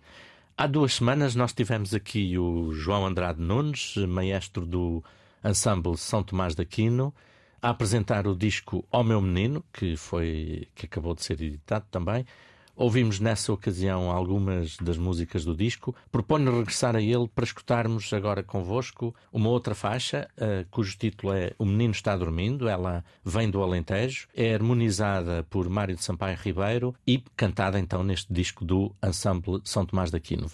[0.58, 5.04] Há duas semanas nós tivemos aqui o João Andrade Nunes, maestro do
[5.44, 7.14] ensemble São Tomás de Aquino,
[7.62, 12.26] a apresentar o disco Ó Meu Menino, que foi que acabou de ser editado também.
[12.80, 15.96] Ouvimos nessa ocasião algumas das músicas do disco.
[16.12, 21.54] Proponho regressar a ele para escutarmos agora convosco uma outra faixa, eh, cujo título é
[21.58, 22.70] O Menino Está Dormindo.
[22.70, 28.32] Ela vem do Alentejo, é harmonizada por Mário de Sampaio Ribeiro e cantada então neste
[28.32, 30.48] disco do Ensemble São Tomás de Aquino.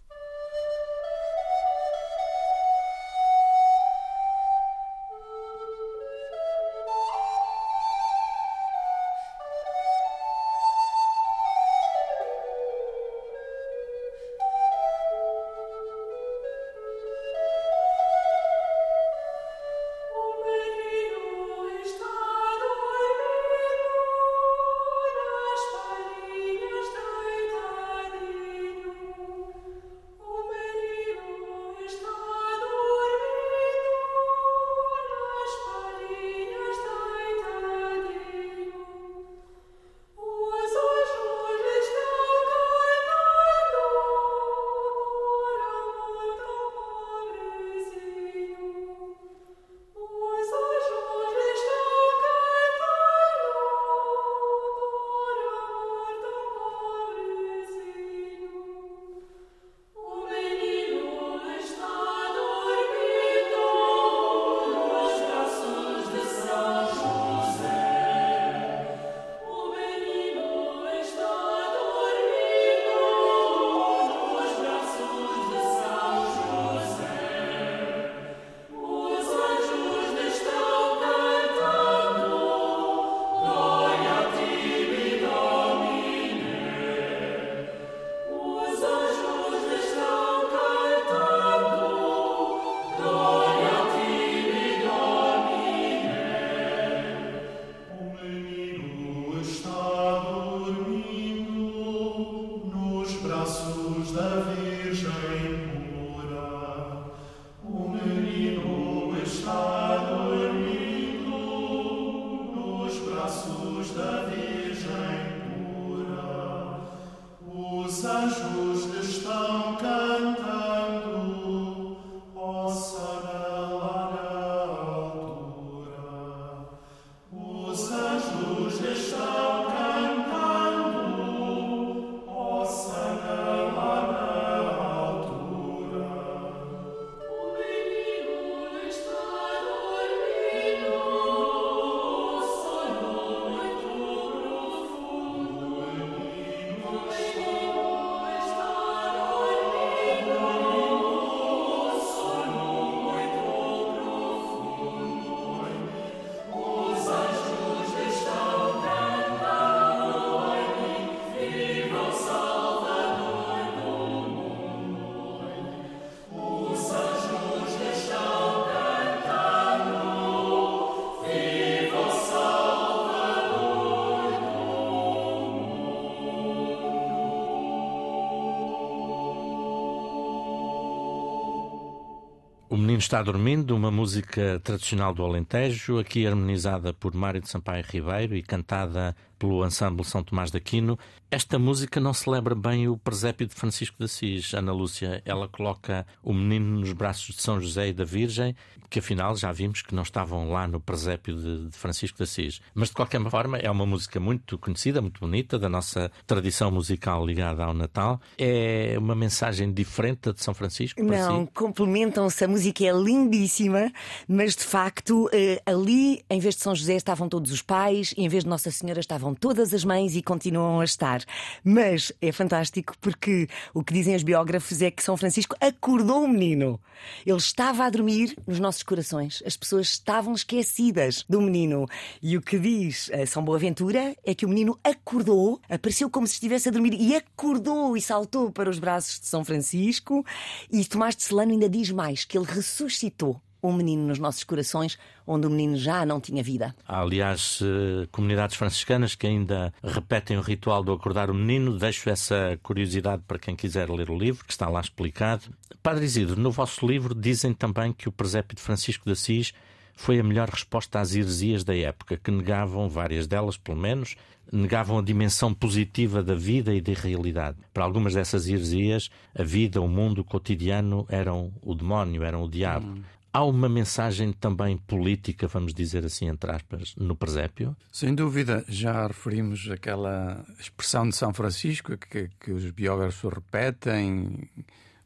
[183.04, 188.42] Está Dormindo, uma música tradicional do Alentejo, aqui harmonizada por Mário de Sampaio Ribeiro e
[188.42, 189.14] cantada
[189.44, 190.98] pelo Ensemble São Tomás de Aquino.
[191.30, 195.22] Esta música não celebra bem o presépio de Francisco de Assis, Ana Lúcia.
[195.26, 198.56] Ela coloca o menino nos braços de São José e da Virgem,
[198.90, 202.62] que afinal já vimos que não estavam lá no presépio de, de Francisco de Assis.
[202.74, 207.26] Mas de qualquer forma é uma música muito conhecida, muito bonita, da nossa tradição musical
[207.26, 208.22] ligada ao Natal.
[208.38, 211.52] É uma mensagem diferente da de São Francisco Não, si?
[211.54, 213.92] complementam-se, a música é lindíssima,
[214.28, 218.24] mas de facto eh, ali, em vez de São José, estavam todos os pais, e
[218.24, 221.24] em vez de Nossa Senhora, estavam todas as mães e continuam a estar.
[221.64, 226.28] Mas é fantástico porque o que dizem os biógrafos é que São Francisco acordou o
[226.28, 226.80] menino.
[227.26, 229.44] Ele estava a dormir nos nossos corações.
[229.46, 231.86] As pessoas estavam esquecidas do menino.
[232.22, 236.34] E o que diz eh, São Boaventura é que o menino acordou, apareceu como se
[236.34, 240.26] estivesse a dormir e acordou e saltou para os braços de São Francisco.
[240.72, 243.42] E Tomás de Celano ainda diz mais: que ele ressuscitou.
[243.64, 246.76] Um menino nos nossos corações, onde o menino já não tinha vida.
[246.86, 251.78] Há, aliás, eh, comunidades franciscanas que ainda repetem o ritual do acordar o menino.
[251.78, 255.46] Deixo essa curiosidade para quem quiser ler o livro, que está lá explicado.
[255.82, 259.54] Padre Isidro, no vosso livro dizem também que o presépio de Francisco de Assis
[259.96, 264.16] foi a melhor resposta às heresias da época, que negavam, várias delas pelo menos,
[264.52, 267.58] negavam a dimensão positiva da vida e da realidade.
[267.74, 272.50] Para algumas dessas heresias, a vida, o mundo, o cotidiano eram o demónio, eram o
[272.50, 272.88] diabo.
[272.88, 273.04] Hum.
[273.36, 277.76] Há uma mensagem também política, vamos dizer assim, entre aspas, no presépio?
[277.92, 284.48] Sem dúvida, já referimos aquela expressão de São Francisco que, que os biógrafos repetem.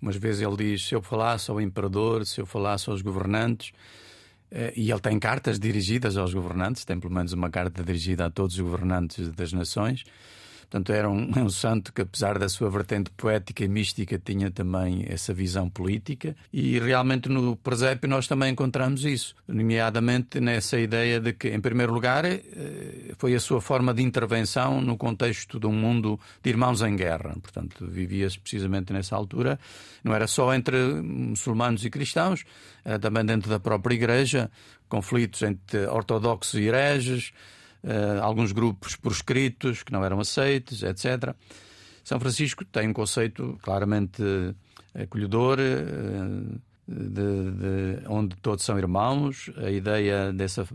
[0.02, 3.72] Umas vezes ele diz: se eu falasse ao imperador, se eu falasse aos governantes.
[4.52, 8.30] Eh, e ele tem cartas dirigidas aos governantes, tem pelo menos uma carta dirigida a
[8.30, 10.04] todos os governantes das nações.
[10.70, 15.06] Portanto, era um, um, santo que, apesar da sua vertente poética e mística, tinha também
[15.08, 16.36] essa visão política.
[16.52, 21.94] E realmente no presépio nós também encontramos isso, nomeadamente nessa ideia de que, em primeiro
[21.94, 22.42] lugar, eh,
[23.18, 27.36] foi a sua forma de intervenção no contexto de um mundo de irmãos em guerra.
[27.42, 29.58] Portanto, vivia-se precisamente nessa altura.
[30.04, 32.44] Não era só entre muçulmanos e cristãos,
[32.84, 34.52] era também dentro da própria igreja,
[34.90, 37.34] conflitos entre ortodoxos e hereges
[37.88, 41.34] uh, alguns grupos proscritos que não eram aceitos, etc.
[42.04, 44.22] São Francisco tem um conceito claramente
[44.94, 50.66] acolhedor, uh, de, de, onde todos são irmãos, a ideia dessa,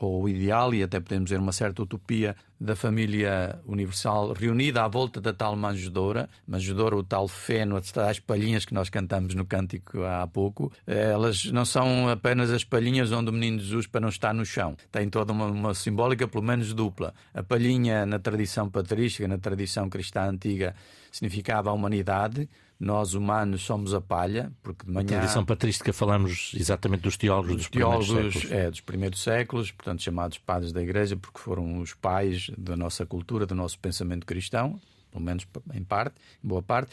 [0.00, 4.88] ou o ideal, e até podemos dizer uma certa utopia, da família universal reunida à
[4.88, 10.02] volta da tal manjedoura, manjedoura, o tal feno, as palhinhas que nós cantamos no cântico
[10.02, 14.32] há pouco, elas não são apenas as palhinhas onde o menino Jesus para não estar
[14.32, 17.12] no chão, tem toda uma, uma simbólica, pelo menos dupla.
[17.34, 20.74] A palhinha, na tradição patrística, na tradição cristã antiga,
[21.12, 25.04] significava a humanidade, nós humanos somos a palha, porque de manhã.
[25.04, 28.52] Na tradição patrística falamos exatamente dos teólogos dos, teólogos, primeiros séculos.
[28.52, 33.06] É, dos primeiros séculos, portanto, chamados padres da Igreja, porque foram os pais da nossa
[33.06, 36.90] cultura, do nosso pensamento cristão, pelo menos em parte, em boa parte.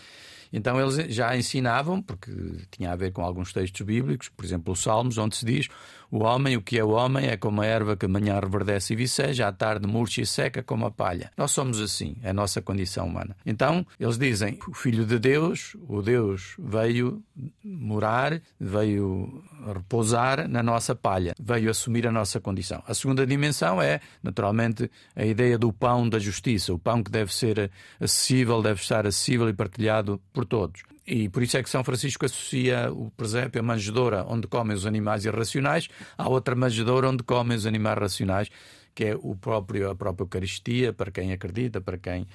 [0.53, 2.31] Então eles já ensinavam, porque
[2.69, 5.67] tinha a ver com alguns textos bíblicos, por exemplo, os Salmos, onde se diz:
[6.11, 8.97] O homem, o que é o homem, é como a erva que amanhã reverdece e
[8.97, 11.31] viceja, à tarde murcha e seca como a palha.
[11.37, 13.33] Nós somos assim, é a nossa condição humana.
[13.45, 17.23] Então eles dizem: O Filho de Deus, o Deus, veio
[17.63, 22.83] morar, veio repousar na nossa palha, veio assumir a nossa condição.
[22.85, 27.33] A segunda dimensão é, naturalmente, a ideia do pão da justiça, o pão que deve
[27.33, 27.71] ser
[28.01, 30.83] acessível, deve estar acessível e partilhado por todos.
[31.13, 34.85] E por isso é que São Francisco associa o presépio à manjedoura, onde comem os
[34.85, 38.49] animais irracionais, à outra manjedoura onde comem os animais racionais,
[38.93, 42.27] que é o próprio, a própria Eucaristia, para quem acredita, para quem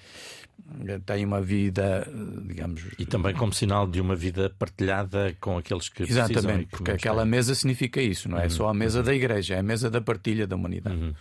[0.87, 2.07] eh, tem uma vida,
[2.47, 2.83] digamos.
[2.99, 7.55] E também como sinal de uma vida partilhada com aqueles que Exatamente, porque aquela mesa
[7.55, 8.51] significa isso, não é uhum.
[8.51, 9.05] só a mesa uhum.
[9.05, 10.97] da igreja, é a mesa da partilha da humanidade.
[10.97, 11.15] Uhum.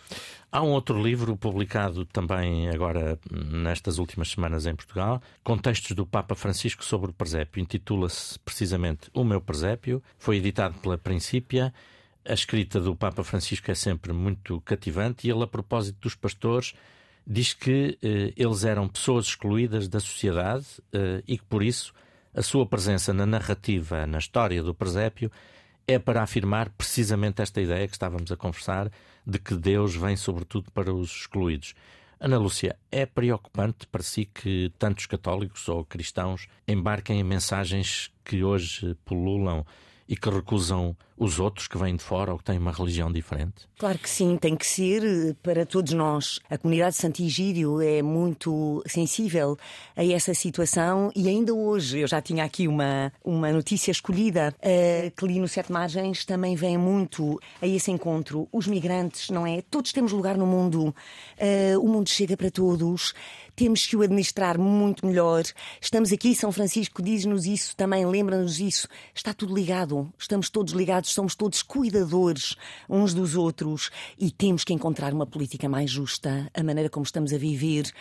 [0.51, 6.33] Há um outro livro publicado também agora nestas últimas semanas em Portugal, Contextos do Papa
[6.33, 7.61] Francisco sobre o Presépio.
[7.61, 10.01] Intitula-se precisamente O Meu Presépio.
[10.17, 11.73] Foi editado pela Princípia.
[12.27, 16.73] A escrita do Papa Francisco é sempre muito cativante e ele, a propósito dos pastores,
[17.25, 21.93] diz que eh, eles eram pessoas excluídas da sociedade eh, e que, por isso,
[22.33, 25.31] a sua presença na narrativa, na história do presépio,
[25.87, 28.91] é para afirmar precisamente esta ideia que estávamos a conversar
[29.23, 31.75] de que Deus vem sobretudo para os excluídos.
[32.19, 38.43] Ana Lúcia, é preocupante para si que tantos católicos ou cristãos embarquem em mensagens que
[38.43, 39.63] hoje pululam
[40.07, 43.67] e que recusam os outros que vêm de fora ou que têm uma religião diferente?
[43.77, 46.39] Claro que sim, tem que ser para todos nós.
[46.49, 49.57] A comunidade de Santo Egídio é muito sensível
[49.95, 55.11] a essa situação e ainda hoje, eu já tinha aqui uma, uma notícia escolhida, uh,
[55.11, 58.47] que li no Sete Margens, também vem muito a esse encontro.
[58.51, 59.61] Os migrantes, não é?
[59.61, 63.13] Todos temos lugar no mundo, uh, o mundo chega para todos
[63.55, 65.43] temos que o administrar muito melhor.
[65.79, 68.87] Estamos aqui, São Francisco diz-nos isso também, lembra-nos isso.
[69.13, 72.55] Está tudo ligado, estamos todos ligados, somos todos cuidadores
[72.89, 76.49] uns dos outros e temos que encontrar uma política mais justa.
[76.53, 77.91] A maneira como estamos a viver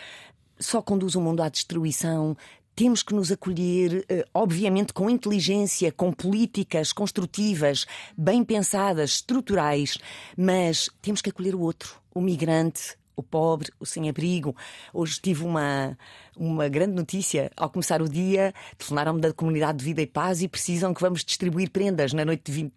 [0.59, 2.35] só conduz o mundo à destruição
[2.75, 7.85] temos que nos acolher, eh, obviamente, com inteligência, com políticas construtivas,
[8.17, 9.97] bem pensadas, estruturais,
[10.37, 14.55] mas temos que acolher o outro, o migrante, o pobre, o sem-abrigo.
[14.93, 15.97] Hoje tive uma,
[16.35, 17.51] uma grande notícia.
[17.55, 21.23] Ao começar o dia, telefonaram-me da comunidade de Vida e Paz e precisam que vamos
[21.23, 22.73] distribuir prendas na noite de 20,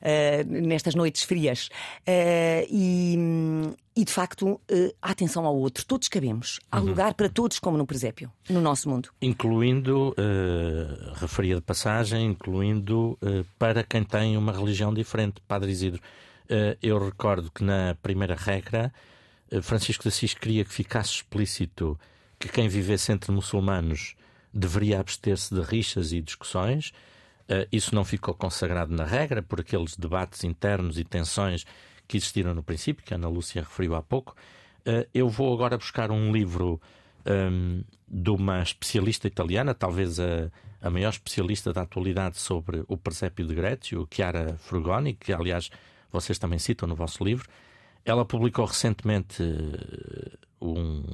[0.00, 1.68] Uh, nestas noites frias.
[2.06, 3.16] Uh, e,
[3.96, 4.60] e, de facto, uh,
[5.00, 5.84] a atenção ao outro.
[5.84, 6.60] Todos cabemos.
[6.70, 6.86] Há uhum.
[6.86, 9.10] lugar para todos, como no presépio, no nosso mundo.
[9.20, 10.14] Incluindo,
[11.14, 13.18] referia de passagem, incluindo
[13.58, 15.40] para quem tem uma religião diferente.
[15.46, 16.00] Padre Isidro,
[16.82, 18.92] eu recordo que na primeira regra,
[19.62, 21.98] Francisco de Assis queria que ficasse explícito
[22.38, 24.16] que quem vivesse entre muçulmanos
[24.52, 26.92] deveria abster-se de rixas e discussões.
[27.48, 31.64] Uh, isso não ficou consagrado na regra por aqueles debates internos e tensões
[32.06, 34.34] que existiram no princípio, que a Ana Lúcia referiu há pouco.
[34.80, 36.80] Uh, eu vou agora buscar um livro
[37.26, 40.50] um, de uma especialista italiana, talvez a,
[40.80, 45.70] a maior especialista da atualidade sobre o presépio de Grécio, Chiara Frugoni, que aliás
[46.12, 47.48] vocês também citam no vosso livro.
[48.04, 51.04] Ela publicou recentemente uh, um,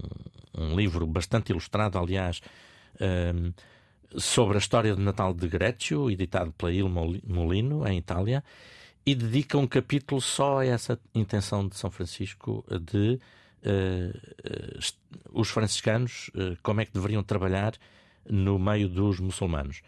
[0.57, 2.41] um livro bastante ilustrado, aliás,
[3.01, 3.53] um,
[4.19, 8.43] sobre a história do Natal de Greccio, editado pela Il Molino, em Itália,
[9.07, 13.19] e dedica um capítulo só a essa intenção de São Francisco de
[13.65, 17.75] uh, uh, os franciscanos, uh, como é que deveriam trabalhar
[18.29, 19.83] no meio dos muçulmanos.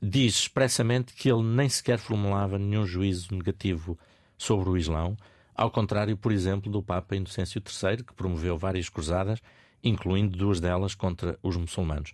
[0.00, 3.98] Diz expressamente que ele nem sequer formulava nenhum juízo negativo
[4.36, 5.16] sobre o Islão,
[5.62, 9.38] ao contrário, por exemplo, do Papa Inocêncio III, que promoveu várias cruzadas,
[9.82, 12.12] incluindo duas delas contra os muçulmanos.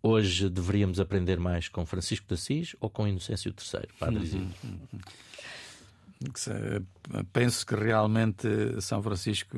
[0.00, 4.54] Hoje deveríamos aprender mais com Francisco de Assis ou com Inocêncio III, Padre Isidro?
[4.62, 6.86] Uhum, uhum.
[7.32, 8.46] Penso que realmente
[8.80, 9.56] São Francisco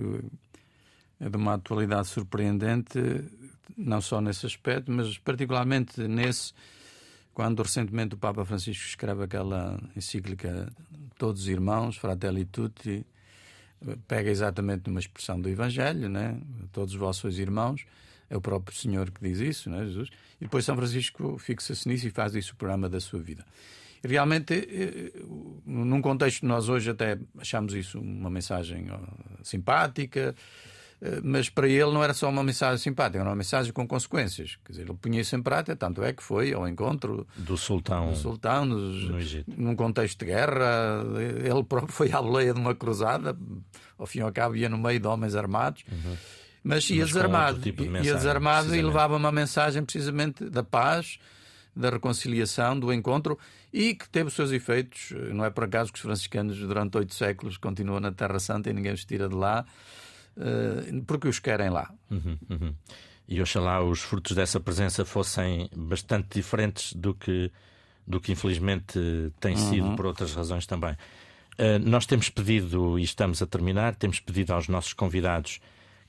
[1.21, 2.99] é de uma atualidade surpreendente,
[3.77, 6.55] não só nesse aspecto, mas particularmente nesse,
[7.33, 10.73] quando recentemente o Papa Francisco escreve aquela encíclica
[11.21, 13.05] Todos irmãos, Fratelli Tutti,
[14.09, 16.41] pega exatamente numa expressão do Evangelho, né?
[16.73, 17.85] todos vós sois irmãos,
[18.31, 20.09] é o próprio Senhor que diz isso, não é, Jesus?
[20.41, 23.45] E depois São Francisco fixa-se nisso e faz isso o programa da sua vida.
[24.03, 25.13] E realmente, eh,
[25.67, 28.87] num contexto nós hoje até achamos isso uma mensagem
[29.43, 30.35] simpática,
[31.23, 34.59] mas para ele não era só uma mensagem simpática, era uma mensagem com consequências.
[34.65, 38.11] Quer dizer, ele punha isso em prática, tanto é que foi ao encontro do sultão,
[38.11, 39.51] do sultão nos, no Egito.
[39.57, 41.03] num contexto de guerra.
[41.43, 43.37] Ele próprio foi à boleia de uma cruzada,
[43.99, 45.85] ao fim e ao cabo ia no meio de homens armados.
[45.91, 46.17] Uhum.
[46.63, 47.61] Mas ia desarmado.
[47.61, 51.19] Tipo de ia desarmado e levava uma mensagem precisamente da paz,
[51.75, 53.39] da reconciliação, do encontro
[53.73, 55.13] e que teve os seus efeitos.
[55.33, 58.73] Não é por acaso que os franciscanos, durante oito séculos, continuam na Terra Santa e
[58.73, 60.10] ninguém os tira de lá, eh,
[61.07, 61.93] porque os querem lá.
[62.11, 62.75] Uhum, uhum.
[63.29, 67.51] E oxalá os frutos dessa presença fossem bastante diferentes do que,
[68.07, 68.99] do que infelizmente
[69.39, 69.71] tem uhum.
[69.71, 70.93] sido por outras razões também.
[71.59, 75.61] Uh, nós temos pedido, e estamos a terminar, temos pedido aos nossos convidados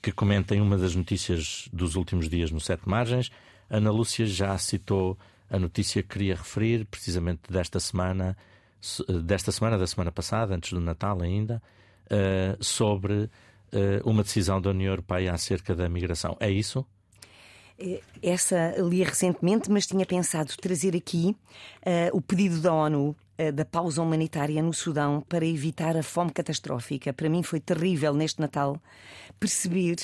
[0.01, 3.29] que comentem uma das notícias dos últimos dias no Sete Margens.
[3.69, 5.17] Ana Lúcia já citou
[5.49, 8.35] a notícia que queria referir, precisamente desta semana,
[9.23, 11.61] desta semana, da semana passada, antes do Natal ainda,
[12.09, 13.29] eh, sobre eh,
[14.03, 16.35] uma decisão da União Europeia acerca da migração.
[16.39, 16.85] É isso?
[17.81, 21.35] Eh, essa li recentemente, mas tinha pensado trazer aqui
[21.79, 23.15] uh, o pedido da ONU
[23.49, 27.13] da pausa humanitária no Sudão para evitar a fome catastrófica.
[27.13, 28.77] Para mim foi terrível neste Natal
[29.39, 29.95] perceber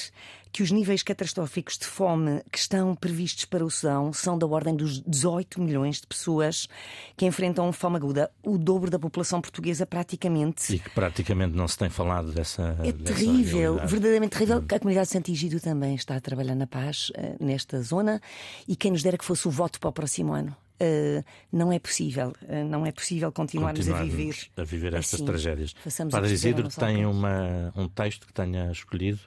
[0.51, 4.75] que os níveis catastróficos de fome que estão previstos para o Sudão são da ordem
[4.75, 6.67] dos 18 milhões de pessoas
[7.15, 10.73] que enfrentam fome aguda, o dobro da população portuguesa praticamente.
[10.73, 12.75] E que praticamente não se tem falado dessa.
[12.83, 13.91] É dessa terrível, realidade.
[13.91, 14.57] verdadeiramente terrível.
[14.59, 14.65] Hum.
[14.71, 18.21] A comunidade de Santigido também está a trabalhar na paz uh, nesta zona
[18.67, 20.55] e quem nos dera que fosse o voto para o próximo ano.
[20.80, 25.15] Uh, não é possível, uh, não é possível continuarmos, continuarmos a viver, a viver estas
[25.15, 25.25] assim.
[25.25, 25.73] tragédias.
[25.84, 29.19] Façamos Padre Isidro tem uma, um texto que tenha escolhido.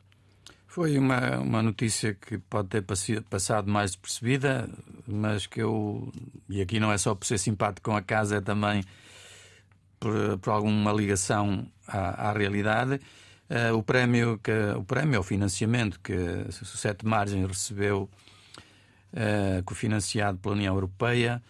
[0.68, 2.84] Foi uma, uma notícia que pode ter
[3.28, 4.68] passado mais despercebida,
[5.04, 6.12] mas que eu.
[6.48, 8.84] E aqui não é só por ser simpático com a casa, é também
[9.98, 13.00] por, por alguma ligação à, à realidade.
[13.50, 18.08] Uh, o prémio, que, o prémio, o financiamento que o Sete Margens recebeu,
[19.12, 21.42] uh, cofinanciado pela União Europeia,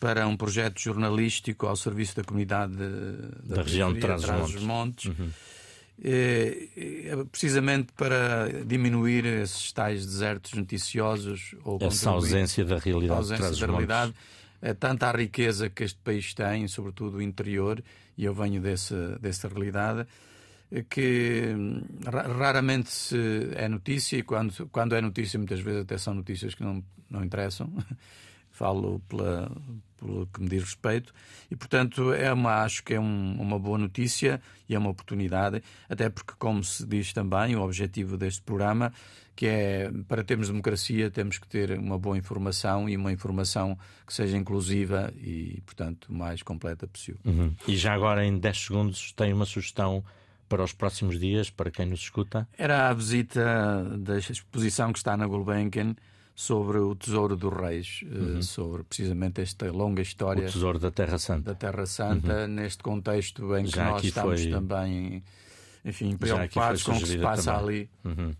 [0.00, 5.06] para um projeto jornalístico ao serviço da comunidade da, da região de Trás-os-Montes.
[5.06, 5.30] Uhum.
[6.04, 13.66] É, é, precisamente para diminuir esses tais desertos noticiosos ou essa ausência da realidade, ausência
[13.66, 14.14] da realidade
[14.62, 17.82] é, tanta a riqueza que este país tem, sobretudo o interior,
[18.16, 20.06] e eu venho desse, dessa realidade,
[20.88, 21.54] que
[22.38, 26.62] raramente se é notícia e quando, quando é notícia muitas vezes até são notícias que
[26.62, 27.72] não, não interessam
[28.52, 29.50] falo pela,
[29.98, 31.12] pelo que me diz respeito,
[31.50, 35.62] e portanto é uma, acho que é um, uma boa notícia e é uma oportunidade,
[35.88, 38.92] até porque, como se diz também, o objetivo deste programa,
[39.34, 44.12] que é para termos democracia, temos que ter uma boa informação e uma informação que
[44.12, 47.20] seja inclusiva e, portanto, mais completa possível.
[47.24, 47.54] Uhum.
[47.66, 50.04] E já agora, em 10 segundos, tem uma sugestão
[50.52, 52.46] para os próximos dias, para quem nos escuta?
[52.58, 55.96] Era a visita da exposição que está na Gulbenkian
[56.34, 58.42] sobre o Tesouro dos Reis, uhum.
[58.42, 60.42] sobre precisamente esta longa história.
[60.42, 61.54] O Tesouro da Terra Santa.
[61.54, 62.48] Da Terra Santa, uhum.
[62.48, 64.50] neste contexto em que Já nós estamos foi...
[64.50, 65.24] também,
[65.86, 67.64] enfim, preocupados com o que se passa também.
[67.64, 67.90] ali.
[68.04, 68.34] Uhum.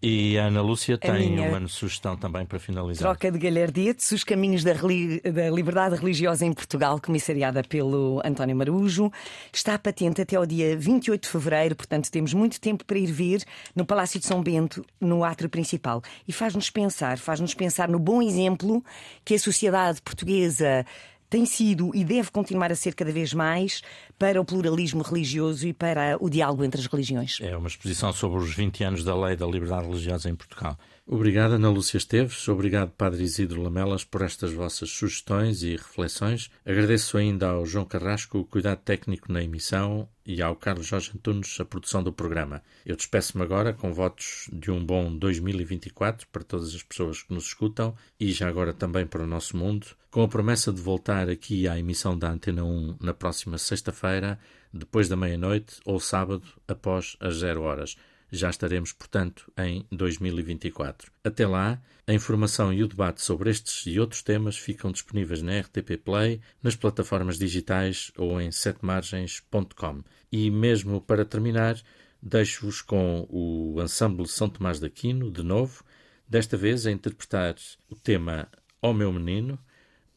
[0.00, 1.48] E a Ana Lúcia tem minha...
[1.48, 3.02] uma sugestão também para finalizar.
[3.02, 9.10] Troca de galhardetes, os caminhos da, da, liberdade religiosa em Portugal, comissariada pelo António Marujo.
[9.52, 13.42] Está patente até ao dia 28 de fevereiro, portanto temos muito tempo para ir ver
[13.74, 16.00] no Palácio de São Bento, no átrio principal.
[16.28, 18.84] E faz-nos pensar, faz-nos pensar no bom exemplo
[19.24, 20.86] que a sociedade portuguesa
[21.28, 23.82] tem sido e deve continuar a ser cada vez mais
[24.18, 27.38] para o pluralismo religioso e para o diálogo entre as religiões.
[27.40, 30.76] É uma exposição sobre os 20 anos da Lei da Liberdade Religiosa em Portugal.
[31.10, 32.46] Obrigado, Ana Lúcia Esteves.
[32.48, 36.50] Obrigado, Padre Isidro Lamelas, por estas vossas sugestões e reflexões.
[36.66, 41.58] Agradeço ainda ao João Carrasco o cuidado técnico na emissão e ao Carlos Jorge Antunes
[41.58, 42.62] a produção do programa.
[42.84, 47.46] Eu despeço-me agora com votos de um bom 2024 para todas as pessoas que nos
[47.46, 51.66] escutam e já agora também para o nosso mundo, com a promessa de voltar aqui
[51.66, 54.38] à emissão da Antena 1 na próxima sexta-feira,
[54.70, 57.96] depois da meia-noite ou sábado após as zero horas.
[58.30, 61.10] Já estaremos, portanto, em 2024.
[61.24, 65.60] Até lá, a informação e o debate sobre estes e outros temas ficam disponíveis na
[65.60, 70.02] RTP Play, nas plataformas digitais ou em setemargens.com.
[70.30, 71.80] E mesmo para terminar,
[72.22, 75.82] deixo-vos com o Ensemble São Tomás de Aquino, de novo,
[76.28, 77.54] desta vez a interpretar
[77.88, 78.48] o tema
[78.82, 79.58] Ó Meu Menino,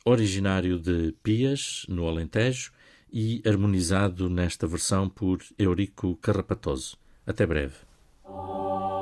[0.04, 2.72] originário de Pias, no Alentejo,
[3.12, 6.98] e harmonizado nesta versão por Eurico Carrapatoso.
[7.26, 7.91] Até breve.
[8.34, 9.01] Oh.